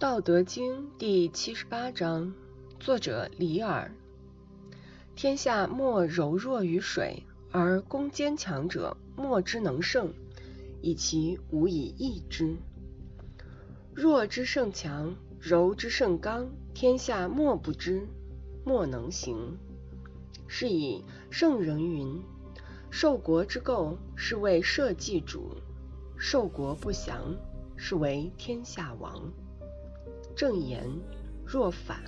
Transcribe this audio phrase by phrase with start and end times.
[0.00, 2.32] 道德经第七十八章，
[2.78, 3.94] 作者李耳。
[5.14, 7.22] 天下莫柔弱于水，
[7.52, 10.14] 而攻坚强者莫之能胜，
[10.80, 12.56] 以其无以易之。
[13.92, 18.08] 弱之胜强，柔之胜刚，天下莫不知，
[18.64, 19.58] 莫能行。
[20.46, 22.22] 是以圣人云：
[22.88, 25.58] 受国之垢，是为社稷主；
[26.16, 27.36] 受国不祥，
[27.76, 29.30] 是为天下王。
[30.40, 30.82] 正言
[31.44, 32.02] 若反。